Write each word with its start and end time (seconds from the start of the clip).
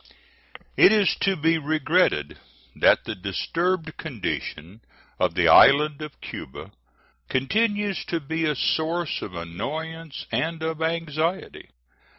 It 0.75 0.91
is 0.91 1.13
to 1.19 1.35
be 1.35 1.59
regretted 1.59 2.39
that 2.75 3.03
the 3.03 3.13
disturbed 3.13 3.97
condition 3.97 4.81
of 5.19 5.35
the 5.35 5.47
island 5.47 6.01
of 6.01 6.19
Cuba 6.21 6.71
continues 7.29 8.03
to 8.05 8.19
be 8.19 8.45
a 8.45 8.55
source 8.55 9.21
of 9.21 9.35
annoyance 9.35 10.25
and 10.31 10.63
of 10.63 10.81
anxiety. 10.81 11.69